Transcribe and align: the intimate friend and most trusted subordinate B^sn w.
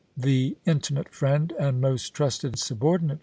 the 0.17 0.57
intimate 0.65 1.13
friend 1.13 1.53
and 1.59 1.79
most 1.79 2.11
trusted 2.11 2.57
subordinate 2.57 3.17
B^sn 3.17 3.17
w. 3.17 3.19